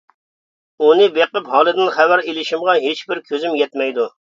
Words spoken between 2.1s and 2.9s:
ئېلىشىمغا